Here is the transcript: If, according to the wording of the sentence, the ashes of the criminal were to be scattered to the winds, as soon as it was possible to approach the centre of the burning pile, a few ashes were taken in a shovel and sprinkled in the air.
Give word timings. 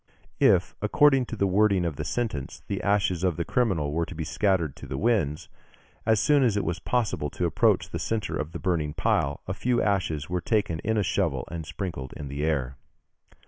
If, 0.39 0.73
according 0.81 1.27
to 1.27 1.35
the 1.35 1.45
wording 1.45 1.85
of 1.85 1.95
the 1.95 2.03
sentence, 2.03 2.63
the 2.65 2.81
ashes 2.81 3.23
of 3.23 3.37
the 3.37 3.45
criminal 3.45 3.91
were 3.91 4.07
to 4.07 4.15
be 4.15 4.23
scattered 4.23 4.75
to 4.77 4.87
the 4.87 4.97
winds, 4.97 5.47
as 6.07 6.19
soon 6.19 6.41
as 6.41 6.57
it 6.57 6.65
was 6.65 6.79
possible 6.79 7.29
to 7.29 7.45
approach 7.45 7.91
the 7.91 7.99
centre 7.99 8.35
of 8.35 8.51
the 8.51 8.57
burning 8.57 8.95
pile, 8.95 9.41
a 9.47 9.53
few 9.53 9.79
ashes 9.79 10.27
were 10.27 10.41
taken 10.41 10.79
in 10.79 10.97
a 10.97 11.03
shovel 11.03 11.47
and 11.51 11.67
sprinkled 11.67 12.13
in 12.17 12.29
the 12.29 12.43
air. 12.43 12.77